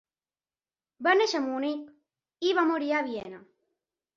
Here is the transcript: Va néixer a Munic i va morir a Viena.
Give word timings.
Va 1.09 1.13
néixer 1.19 1.41
a 1.41 1.43
Munic 1.49 1.93
i 2.49 2.57
va 2.61 2.67
morir 2.73 2.91
a 3.03 3.07
Viena. 3.11 3.43